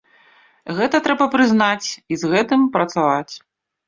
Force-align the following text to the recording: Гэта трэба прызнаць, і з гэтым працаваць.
Гэта 0.77 1.01
трэба 1.07 1.27
прызнаць, 1.35 1.87
і 2.15 2.19
з 2.21 2.31
гэтым 2.31 2.65
працаваць. 2.79 3.29